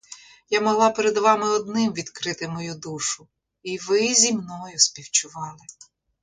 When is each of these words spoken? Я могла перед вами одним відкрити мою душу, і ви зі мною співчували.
Я 0.49 0.61
могла 0.61 0.89
перед 0.91 1.17
вами 1.19 1.49
одним 1.61 1.93
відкрити 1.93 2.47
мою 2.47 2.75
душу, 2.75 3.27
і 3.63 3.77
ви 3.77 4.13
зі 4.13 4.33
мною 4.33 4.79
співчували. 4.79 5.59